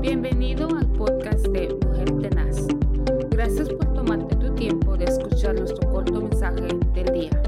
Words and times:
Bienvenido 0.00 0.66
al 0.74 0.90
podcast 0.92 1.46
de 1.48 1.74
Mujer 1.74 2.10
Tenaz. 2.22 2.66
Gracias 3.28 3.68
por 3.68 3.92
tomarte 3.92 4.34
tu 4.36 4.54
tiempo 4.54 4.96
de 4.96 5.04
escuchar 5.04 5.54
nuestro 5.54 5.90
corto 5.90 6.22
mensaje 6.22 6.68
del 6.94 7.12
día. 7.12 7.42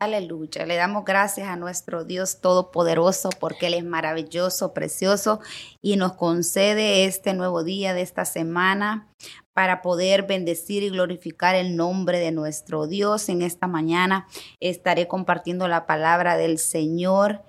Aleluya. 0.00 0.66
Le 0.66 0.74
damos 0.74 1.04
gracias 1.04 1.46
a 1.46 1.54
nuestro 1.54 2.02
Dios 2.02 2.40
Todopoderoso 2.40 3.30
porque 3.38 3.68
Él 3.68 3.74
es 3.74 3.84
maravilloso, 3.84 4.74
precioso 4.74 5.38
y 5.80 5.96
nos 5.96 6.14
concede 6.14 7.04
este 7.04 7.32
nuevo 7.32 7.62
día 7.62 7.94
de 7.94 8.02
esta 8.02 8.24
semana 8.24 9.06
para 9.52 9.80
poder 9.80 10.24
bendecir 10.24 10.82
y 10.82 10.90
glorificar 10.90 11.54
el 11.54 11.76
nombre 11.76 12.18
de 12.18 12.32
nuestro 12.32 12.88
Dios. 12.88 13.28
En 13.28 13.42
esta 13.42 13.68
mañana 13.68 14.26
estaré 14.58 15.06
compartiendo 15.06 15.68
la 15.68 15.86
palabra 15.86 16.36
del 16.36 16.58
Señor 16.58 17.44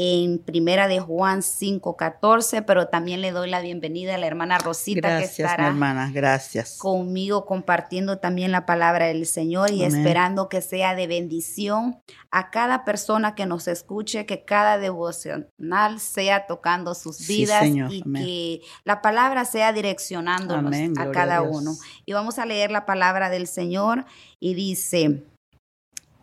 en 0.00 0.38
Primera 0.38 0.86
de 0.86 1.00
Juan 1.00 1.42
5:14, 1.42 2.62
pero 2.62 2.86
también 2.86 3.20
le 3.20 3.32
doy 3.32 3.50
la 3.50 3.60
bienvenida 3.60 4.14
a 4.14 4.18
la 4.18 4.28
hermana 4.28 4.56
Rosita 4.56 5.08
gracias, 5.08 5.34
que 5.34 5.42
estará 5.42 5.64
mi 5.64 5.68
hermana, 5.70 6.12
gracias. 6.14 6.78
conmigo 6.78 7.44
compartiendo 7.44 8.18
también 8.18 8.52
la 8.52 8.64
palabra 8.64 9.06
del 9.06 9.26
Señor 9.26 9.72
y 9.72 9.84
Amén. 9.84 9.98
esperando 9.98 10.48
que 10.48 10.60
sea 10.60 10.94
de 10.94 11.08
bendición 11.08 12.00
a 12.30 12.50
cada 12.50 12.84
persona 12.84 13.34
que 13.34 13.46
nos 13.46 13.66
escuche, 13.66 14.24
que 14.24 14.44
cada 14.44 14.78
devocional 14.78 15.98
sea 15.98 16.46
tocando 16.46 16.94
sus 16.94 17.26
vidas 17.26 17.66
y 17.66 17.80
Amén. 17.80 18.24
que 18.24 18.60
la 18.84 19.02
palabra 19.02 19.44
sea 19.46 19.72
direccionándonos 19.72 20.76
Amén, 20.76 20.94
a 20.96 21.10
cada 21.10 21.38
a 21.38 21.42
uno. 21.42 21.72
Y 22.06 22.12
vamos 22.12 22.38
a 22.38 22.46
leer 22.46 22.70
la 22.70 22.86
palabra 22.86 23.30
del 23.30 23.48
Señor 23.48 24.04
y 24.38 24.54
dice, 24.54 25.24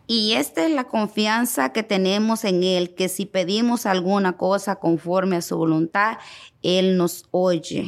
y 0.06 0.32
esta 0.32 0.64
es 0.64 0.70
la 0.70 0.84
confianza 0.84 1.72
que 1.72 1.82
tenemos 1.82 2.44
en 2.44 2.62
Él, 2.62 2.94
que 2.94 3.08
si 3.08 3.26
pedimos 3.26 3.86
alguna 3.86 4.36
cosa 4.36 4.76
conforme 4.76 5.36
a 5.36 5.42
su 5.42 5.56
voluntad, 5.56 6.18
Él 6.62 6.96
nos 6.96 7.24
oye. 7.32 7.86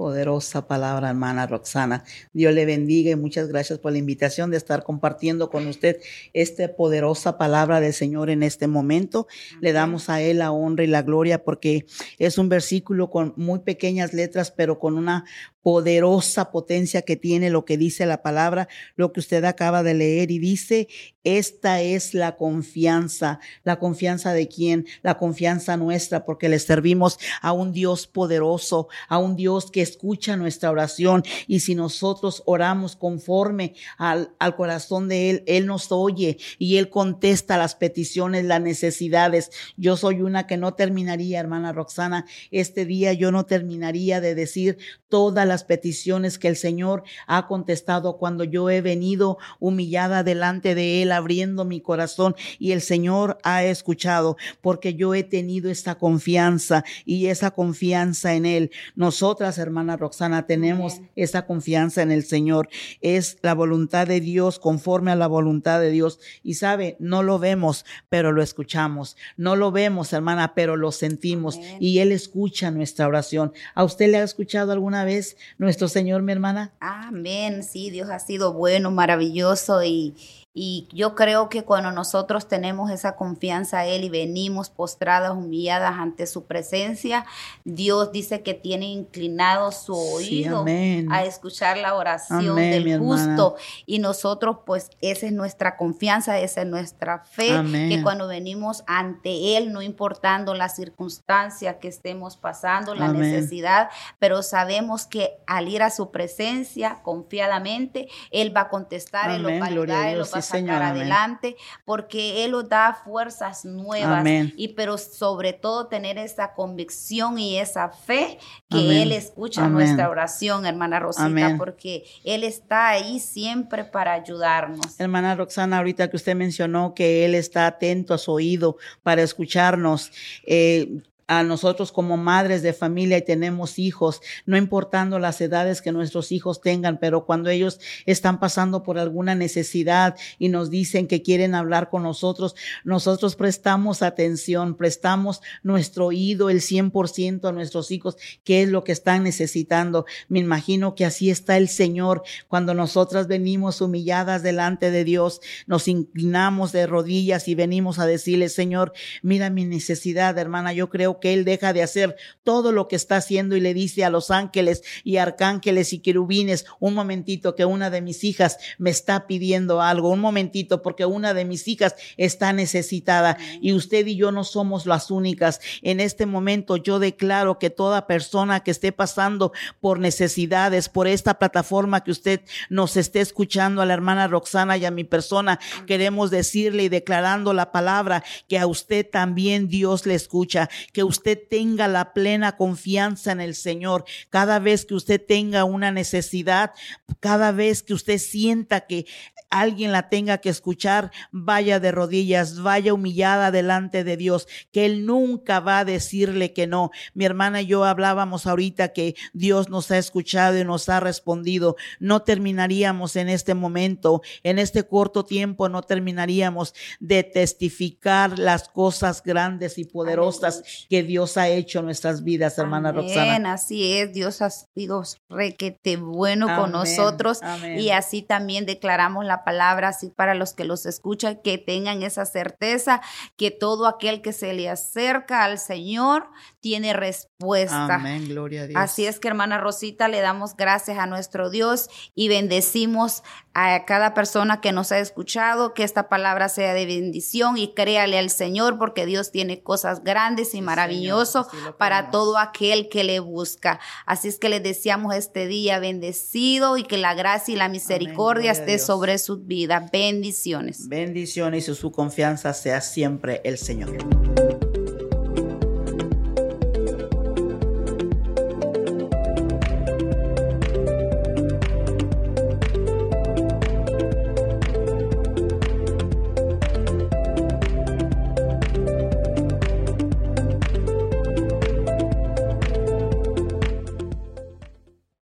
Poderosa 0.00 0.66
palabra, 0.66 1.10
hermana 1.10 1.46
Roxana. 1.46 2.04
Dios 2.32 2.54
le 2.54 2.64
bendiga 2.64 3.10
y 3.10 3.16
muchas 3.16 3.48
gracias 3.48 3.78
por 3.78 3.92
la 3.92 3.98
invitación 3.98 4.50
de 4.50 4.56
estar 4.56 4.82
compartiendo 4.82 5.50
con 5.50 5.66
usted 5.66 6.00
esta 6.32 6.74
poderosa 6.74 7.36
palabra 7.36 7.80
del 7.80 7.92
Señor 7.92 8.30
en 8.30 8.42
este 8.42 8.66
momento. 8.66 9.28
Le 9.60 9.74
damos 9.74 10.08
a 10.08 10.22
Él 10.22 10.38
la 10.38 10.52
honra 10.52 10.84
y 10.84 10.86
la 10.86 11.02
gloria 11.02 11.44
porque 11.44 11.84
es 12.18 12.38
un 12.38 12.48
versículo 12.48 13.10
con 13.10 13.34
muy 13.36 13.58
pequeñas 13.58 14.14
letras, 14.14 14.50
pero 14.50 14.78
con 14.78 14.96
una 14.96 15.26
poderosa 15.62 16.50
potencia 16.50 17.02
que 17.02 17.16
tiene 17.16 17.50
lo 17.50 17.64
que 17.64 17.76
dice 17.76 18.06
la 18.06 18.22
palabra, 18.22 18.68
lo 18.96 19.12
que 19.12 19.20
usted 19.20 19.44
acaba 19.44 19.82
de 19.82 19.94
leer 19.94 20.30
y 20.30 20.38
dice, 20.38 20.88
esta 21.22 21.82
es 21.82 22.14
la 22.14 22.36
confianza. 22.36 23.40
¿La 23.62 23.78
confianza 23.78 24.32
de 24.32 24.48
quién? 24.48 24.86
La 25.02 25.18
confianza 25.18 25.76
nuestra 25.76 26.24
porque 26.24 26.48
le 26.48 26.58
servimos 26.58 27.18
a 27.42 27.52
un 27.52 27.72
Dios 27.72 28.06
poderoso, 28.06 28.88
a 29.08 29.18
un 29.18 29.36
Dios 29.36 29.70
que 29.70 29.82
escucha 29.90 30.36
nuestra 30.36 30.70
oración 30.70 31.22
y 31.46 31.60
si 31.60 31.74
nosotros 31.74 32.42
oramos 32.46 32.96
conforme 32.96 33.74
al, 33.98 34.34
al 34.38 34.56
corazón 34.56 35.08
de 35.08 35.30
Él, 35.30 35.44
Él 35.46 35.66
nos 35.66 35.90
oye 35.92 36.38
y 36.58 36.76
Él 36.76 36.88
contesta 36.88 37.58
las 37.58 37.74
peticiones, 37.74 38.44
las 38.44 38.60
necesidades. 38.60 39.50
Yo 39.76 39.96
soy 39.96 40.22
una 40.22 40.46
que 40.46 40.56
no 40.56 40.74
terminaría, 40.74 41.40
hermana 41.40 41.72
Roxana, 41.72 42.26
este 42.50 42.84
día 42.84 43.12
yo 43.12 43.32
no 43.32 43.46
terminaría 43.46 44.20
de 44.20 44.34
decir 44.34 44.78
todas 45.08 45.46
las 45.46 45.64
peticiones 45.64 46.38
que 46.38 46.48
el 46.48 46.56
Señor 46.56 47.02
ha 47.26 47.46
contestado 47.46 48.16
cuando 48.16 48.44
yo 48.44 48.70
he 48.70 48.80
venido 48.80 49.38
humillada 49.58 50.22
delante 50.22 50.74
de 50.74 51.02
Él, 51.02 51.12
abriendo 51.12 51.64
mi 51.64 51.80
corazón 51.80 52.34
y 52.58 52.72
el 52.72 52.80
Señor 52.80 53.38
ha 53.42 53.64
escuchado 53.64 54.36
porque 54.60 54.94
yo 54.94 55.14
he 55.14 55.22
tenido 55.22 55.70
esta 55.70 55.96
confianza 55.96 56.84
y 57.04 57.26
esa 57.26 57.50
confianza 57.50 58.34
en 58.34 58.46
Él. 58.46 58.70
Nosotras, 58.94 59.58
hermana 59.80 59.96
Roxana, 59.96 60.46
tenemos 60.46 61.00
esa 61.16 61.46
confianza 61.46 62.02
en 62.02 62.12
el 62.12 62.24
Señor. 62.24 62.68
Es 63.00 63.38
la 63.40 63.54
voluntad 63.54 64.06
de 64.06 64.20
Dios 64.20 64.58
conforme 64.58 65.10
a 65.10 65.16
la 65.16 65.26
voluntad 65.26 65.80
de 65.80 65.90
Dios. 65.90 66.20
Y 66.42 66.54
sabe, 66.54 66.96
no 66.98 67.22
lo 67.22 67.38
vemos, 67.38 67.86
pero 68.10 68.30
lo 68.30 68.42
escuchamos. 68.42 69.16
No 69.38 69.56
lo 69.56 69.72
vemos, 69.72 70.12
hermana, 70.12 70.52
pero 70.54 70.76
lo 70.76 70.92
sentimos. 70.92 71.58
Y 71.78 72.00
Él 72.00 72.12
escucha 72.12 72.70
nuestra 72.70 73.08
oración. 73.08 73.52
¿A 73.74 73.84
usted 73.84 74.10
le 74.10 74.18
ha 74.18 74.22
escuchado 74.22 74.72
alguna 74.72 75.04
vez 75.04 75.38
nuestro 75.56 75.88
Señor, 75.88 76.22
mi 76.22 76.32
hermana? 76.32 76.74
Amén, 76.80 77.62
sí, 77.62 77.88
Dios 77.88 78.10
ha 78.10 78.18
sido 78.18 78.52
bueno, 78.52 78.90
maravilloso 78.90 79.82
y, 79.82 80.14
y 80.52 80.88
yo 80.92 81.14
creo 81.14 81.48
que 81.48 81.62
cuando 81.62 81.92
nosotros 81.92 82.48
tenemos 82.48 82.90
esa 82.90 83.14
confianza 83.14 83.78
a 83.78 83.86
Él 83.86 84.02
y 84.02 84.08
venimos 84.08 84.68
postradas, 84.68 85.30
humilladas 85.30 85.94
ante 85.96 86.26
su 86.26 86.46
presencia, 86.46 87.24
Dios 87.64 88.10
dice 88.10 88.42
que 88.42 88.54
tiene 88.54 88.86
inclinado 88.86 89.70
su 89.70 89.94
oído 89.94 90.64
a 91.08 91.24
escuchar 91.24 91.76
la 91.76 91.94
oración 91.94 92.50
Amén, 92.50 92.82
del 92.82 92.98
justo 92.98 93.54
y 93.86 94.00
nosotros 94.00 94.58
pues 94.66 94.90
esa 95.00 95.26
es 95.26 95.32
nuestra 95.32 95.76
confianza, 95.76 96.40
esa 96.40 96.62
es 96.62 96.66
nuestra 96.66 97.20
fe, 97.20 97.52
Amén. 97.52 97.88
que 97.88 98.02
cuando 98.02 98.26
venimos 98.26 98.82
ante 98.88 99.56
Él, 99.56 99.72
no 99.72 99.82
importando 99.82 100.54
la 100.54 100.68
circunstancia 100.68 101.78
que 101.78 101.86
estemos 101.86 102.36
pasando, 102.36 102.96
la 102.96 103.06
Amén. 103.06 103.22
necesidad, 103.22 103.88
pero 104.18 104.42
sabemos 104.42 105.06
que 105.06 105.38
al 105.46 105.68
ir 105.68 105.84
a 105.84 105.90
su 105.90 106.10
presencia 106.10 107.02
confiadamente, 107.04 108.08
Él 108.32 108.54
va 108.54 108.62
a 108.62 108.68
contestar, 108.68 109.30
Él 109.30 109.42
lo 109.42 109.48
va 109.48 109.66
a 109.66 109.70
gloria 109.70 109.94
a 109.94 109.98
ayudar, 109.98 110.08
Él 110.08 110.18
lo 110.18 110.24
Dios, 110.24 110.34
va 110.34 110.39
a 110.40 110.42
sacar 110.42 110.60
Señor, 110.60 110.82
adelante, 110.82 111.56
porque 111.84 112.44
Él 112.44 112.50
nos 112.52 112.68
da 112.68 113.00
fuerzas 113.04 113.64
nuevas, 113.64 114.20
Amén. 114.20 114.52
y 114.56 114.68
pero 114.68 114.98
sobre 114.98 115.52
todo 115.52 115.86
tener 115.86 116.18
esa 116.18 116.54
convicción 116.54 117.38
y 117.38 117.58
esa 117.58 117.88
fe 117.88 118.38
que 118.68 118.78
Amén. 118.78 118.90
Él 118.98 119.12
escucha 119.12 119.64
Amén. 119.64 119.74
nuestra 119.74 120.08
oración, 120.08 120.66
hermana 120.66 120.98
Rosita, 120.98 121.54
porque 121.56 122.04
Él 122.24 122.44
está 122.44 122.88
ahí 122.88 123.20
siempre 123.20 123.84
para 123.84 124.12
ayudarnos. 124.12 124.98
Hermana 124.98 125.34
Roxana, 125.34 125.78
ahorita 125.78 126.10
que 126.10 126.16
usted 126.16 126.34
mencionó 126.34 126.94
que 126.94 127.24
Él 127.24 127.34
está 127.34 127.66
atento 127.66 128.14
a 128.14 128.18
su 128.18 128.32
oído 128.32 128.76
para 129.02 129.22
escucharnos, 129.22 130.12
eh, 130.44 131.02
a 131.30 131.44
nosotros 131.44 131.92
como 131.92 132.16
madres 132.16 132.60
de 132.60 132.72
familia 132.72 133.16
y 133.16 133.24
tenemos 133.24 133.78
hijos, 133.78 134.20
no 134.46 134.56
importando 134.56 135.20
las 135.20 135.40
edades 135.40 135.80
que 135.80 135.92
nuestros 135.92 136.32
hijos 136.32 136.60
tengan, 136.60 136.98
pero 136.98 137.24
cuando 137.24 137.50
ellos 137.50 137.78
están 138.04 138.40
pasando 138.40 138.82
por 138.82 138.98
alguna 138.98 139.36
necesidad 139.36 140.16
y 140.40 140.48
nos 140.48 140.70
dicen 140.70 141.06
que 141.06 141.22
quieren 141.22 141.54
hablar 141.54 141.88
con 141.88 142.02
nosotros, 142.02 142.56
nosotros 142.82 143.36
prestamos 143.36 144.02
atención, 144.02 144.74
prestamos 144.76 145.40
nuestro 145.62 146.06
oído 146.06 146.50
el 146.50 146.62
100% 146.62 147.48
a 147.48 147.52
nuestros 147.52 147.92
hijos, 147.92 148.16
qué 148.42 148.62
es 148.62 148.68
lo 148.68 148.82
que 148.82 148.90
están 148.90 149.22
necesitando. 149.22 150.06
Me 150.26 150.40
imagino 150.40 150.96
que 150.96 151.04
así 151.04 151.30
está 151.30 151.56
el 151.58 151.68
Señor 151.68 152.24
cuando 152.48 152.74
nosotras 152.74 153.28
venimos 153.28 153.80
humilladas 153.80 154.42
delante 154.42 154.90
de 154.90 155.04
Dios, 155.04 155.40
nos 155.68 155.86
inclinamos 155.86 156.72
de 156.72 156.88
rodillas 156.88 157.46
y 157.46 157.54
venimos 157.54 158.00
a 158.00 158.06
decirle, 158.06 158.48
Señor, 158.48 158.92
mira 159.22 159.48
mi 159.48 159.64
necesidad, 159.64 160.36
hermana, 160.36 160.72
yo 160.72 160.90
creo 160.90 161.19
que 161.20 161.34
Él 161.34 161.44
deja 161.44 161.72
de 161.72 161.82
hacer 161.82 162.16
todo 162.42 162.72
lo 162.72 162.88
que 162.88 162.96
está 162.96 163.16
haciendo 163.16 163.56
y 163.56 163.60
le 163.60 163.74
dice 163.74 164.04
a 164.04 164.10
los 164.10 164.30
ángeles 164.30 164.82
y 165.04 165.18
arcángeles 165.18 165.92
y 165.92 166.00
querubines, 166.00 166.66
un 166.78 166.94
momentito 166.94 167.54
que 167.54 167.64
una 167.64 167.90
de 167.90 168.00
mis 168.00 168.24
hijas 168.24 168.58
me 168.78 168.90
está 168.90 169.26
pidiendo 169.26 169.80
algo, 169.82 170.10
un 170.10 170.20
momentito 170.20 170.82
porque 170.82 171.04
una 171.04 171.34
de 171.34 171.44
mis 171.44 171.68
hijas 171.68 171.94
está 172.16 172.52
necesitada 172.52 173.36
y 173.60 173.72
usted 173.72 174.06
y 174.06 174.16
yo 174.16 174.32
no 174.32 174.44
somos 174.44 174.86
las 174.86 175.10
únicas. 175.10 175.60
En 175.82 176.00
este 176.00 176.26
momento 176.26 176.76
yo 176.76 176.98
declaro 176.98 177.58
que 177.58 177.70
toda 177.70 178.06
persona 178.06 178.60
que 178.60 178.70
esté 178.70 178.92
pasando 178.92 179.52
por 179.80 179.98
necesidades, 179.98 180.88
por 180.88 181.06
esta 181.06 181.38
plataforma 181.38 182.02
que 182.02 182.10
usted 182.10 182.40
nos 182.68 182.96
esté 182.96 183.20
escuchando 183.20 183.82
a 183.82 183.86
la 183.86 183.94
hermana 183.94 184.28
Roxana 184.28 184.76
y 184.76 184.84
a 184.84 184.90
mi 184.90 185.04
persona, 185.04 185.58
queremos 185.86 186.30
decirle 186.30 186.84
y 186.84 186.88
declarando 186.88 187.52
la 187.52 187.72
palabra 187.72 188.24
que 188.48 188.58
a 188.58 188.66
usted 188.66 189.08
también 189.08 189.68
Dios 189.68 190.06
le 190.06 190.14
escucha, 190.14 190.68
que 190.92 191.04
usted 191.10 191.38
tenga 191.48 191.88
la 191.88 192.12
plena 192.14 192.56
confianza 192.56 193.32
en 193.32 193.40
el 193.40 193.54
Señor. 193.54 194.04
Cada 194.30 194.58
vez 194.58 194.86
que 194.86 194.94
usted 194.94 195.20
tenga 195.20 195.64
una 195.64 195.90
necesidad, 195.90 196.72
cada 197.18 197.52
vez 197.52 197.82
que 197.82 197.94
usted 197.94 198.18
sienta 198.18 198.86
que 198.86 199.06
alguien 199.50 199.90
la 199.90 200.08
tenga 200.08 200.38
que 200.38 200.48
escuchar, 200.48 201.10
vaya 201.32 201.80
de 201.80 201.90
rodillas, 201.90 202.62
vaya 202.62 202.94
humillada 202.94 203.50
delante 203.50 204.04
de 204.04 204.16
Dios, 204.16 204.46
que 204.70 204.86
Él 204.86 205.04
nunca 205.04 205.58
va 205.58 205.80
a 205.80 205.84
decirle 205.84 206.52
que 206.52 206.68
no. 206.68 206.92
Mi 207.14 207.24
hermana 207.24 207.62
y 207.62 207.66
yo 207.66 207.84
hablábamos 207.84 208.46
ahorita 208.46 208.92
que 208.92 209.16
Dios 209.32 209.68
nos 209.68 209.90
ha 209.90 209.98
escuchado 209.98 210.56
y 210.58 210.64
nos 210.64 210.88
ha 210.88 211.00
respondido. 211.00 211.76
No 211.98 212.22
terminaríamos 212.22 213.16
en 213.16 213.28
este 213.28 213.54
momento, 213.54 214.22
en 214.44 214.60
este 214.60 214.84
corto 214.84 215.24
tiempo, 215.24 215.68
no 215.68 215.82
terminaríamos 215.82 216.74
de 217.00 217.24
testificar 217.24 218.38
las 218.38 218.68
cosas 218.68 219.22
grandes 219.22 219.78
y 219.78 219.84
poderosas 219.84 220.62
que 220.90 221.04
Dios 221.04 221.36
ha 221.36 221.46
hecho 221.46 221.78
en 221.78 221.84
nuestras 221.84 222.24
vidas, 222.24 222.58
hermana 222.58 222.88
Amén, 222.88 223.02
Roxana. 223.04 223.52
Así 223.52 223.92
es, 223.92 224.12
Dios 224.12 224.42
ha 224.42 224.50
sido 224.50 225.04
requete 225.28 225.96
bueno 225.96 226.48
con 226.56 226.72
nosotros 226.72 227.38
amén. 227.42 227.78
y 227.78 227.92
así 227.92 228.22
también 228.22 228.66
declaramos 228.66 229.24
la 229.24 229.44
palabra 229.44 229.90
así 229.90 230.10
para 230.10 230.34
los 230.34 230.52
que 230.52 230.64
los 230.64 230.86
escuchan, 230.86 231.40
que 231.44 231.58
tengan 231.58 232.02
esa 232.02 232.26
certeza 232.26 233.00
que 233.36 233.52
todo 233.52 233.86
aquel 233.86 234.20
que 234.20 234.32
se 234.32 234.52
le 234.52 234.68
acerca 234.68 235.44
al 235.44 235.60
Señor 235.60 236.28
tiene 236.58 236.92
respuesta. 236.92 237.94
Amén, 237.94 238.26
gloria 238.26 238.62
a 238.62 238.66
Dios. 238.66 238.82
Así 238.82 239.06
es 239.06 239.20
que 239.20 239.28
hermana 239.28 239.58
Rosita, 239.58 240.08
le 240.08 240.20
damos 240.20 240.56
gracias 240.56 240.98
a 240.98 241.06
nuestro 241.06 241.50
Dios 241.50 241.88
y 242.16 242.26
bendecimos 242.26 243.22
a 243.54 243.84
cada 243.84 244.12
persona 244.12 244.60
que 244.60 244.72
nos 244.72 244.90
ha 244.90 244.98
escuchado, 244.98 245.72
que 245.72 245.84
esta 245.84 246.08
palabra 246.08 246.48
sea 246.48 246.74
de 246.74 246.86
bendición 246.86 247.58
y 247.58 247.74
créale 247.74 248.18
al 248.18 248.30
Señor 248.30 248.76
porque 248.76 249.06
Dios 249.06 249.30
tiene 249.30 249.62
cosas 249.62 250.02
grandes 250.02 250.52
y 250.54 250.60
maravillosas 250.60 250.79
Señor, 250.88 251.46
lo 251.64 251.76
para 251.76 252.10
todo 252.10 252.38
aquel 252.38 252.88
que 252.88 253.04
le 253.04 253.20
busca. 253.20 253.80
Así 254.06 254.28
es 254.28 254.38
que 254.38 254.48
les 254.48 254.62
deseamos 254.62 255.14
este 255.14 255.46
día 255.46 255.78
bendecido 255.78 256.76
y 256.76 256.84
que 256.84 256.98
la 256.98 257.14
gracia 257.14 257.54
y 257.54 257.56
la 257.56 257.68
misericordia 257.68 258.52
esté 258.52 258.78
sobre 258.78 259.18
sus 259.18 259.46
vidas. 259.46 259.90
Bendiciones. 259.90 260.88
Bendiciones 260.88 261.68
y 261.68 261.74
su 261.74 261.90
confianza 261.90 262.52
sea 262.54 262.80
siempre 262.80 263.40
el 263.44 263.58
Señor. 263.58 264.69